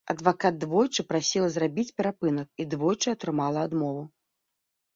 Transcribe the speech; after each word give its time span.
Адвакат 0.11 0.55
двойчы 0.61 1.01
прасіла 1.11 1.49
зрабіць 1.57 1.93
перапынак 2.03 2.49
і 2.65 2.69
двойчы 2.73 3.07
атрымала 3.17 3.59
адмову. 3.69 4.03